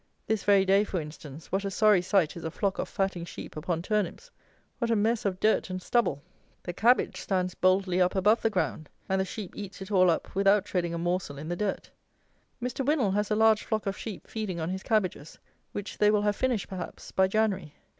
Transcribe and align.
This 0.25 0.43
very 0.43 0.65
day, 0.65 0.83
for 0.83 0.99
instance, 0.99 1.51
what 1.51 1.63
a 1.63 1.69
sorry 1.69 2.01
sight 2.01 2.35
is 2.35 2.43
a 2.43 2.49
flock 2.49 2.79
of 2.79 2.89
fatting 2.89 3.23
sheep 3.23 3.55
upon 3.55 3.83
turnips; 3.83 4.31
what 4.79 4.89
a 4.89 4.95
mess 4.95 5.25
of 5.25 5.39
dirt 5.39 5.69
and 5.69 5.79
stubble! 5.79 6.23
The 6.63 6.73
cabbage 6.73 7.21
stands 7.21 7.53
boldly 7.53 8.01
up 8.01 8.15
above 8.15 8.41
the 8.41 8.49
ground, 8.49 8.89
and 9.07 9.21
the 9.21 9.25
sheep 9.25 9.53
eats 9.55 9.79
it 9.79 9.91
all 9.91 10.09
up 10.09 10.33
without 10.33 10.65
treading 10.65 10.95
a 10.95 10.97
morsel 10.97 11.37
in 11.37 11.49
the 11.49 11.55
dirt. 11.55 11.91
Mr. 12.59 12.83
WINNAL 12.83 13.11
has 13.11 13.29
a 13.29 13.35
large 13.35 13.63
flock 13.63 13.85
of 13.85 13.95
sheep 13.95 14.25
feeding 14.27 14.59
on 14.59 14.71
his 14.71 14.81
cabbages, 14.81 15.37
which 15.71 15.99
they 15.99 16.09
will 16.09 16.23
have 16.23 16.35
finished, 16.35 16.67
perhaps, 16.67 17.11
by 17.11 17.27
January. 17.27 17.75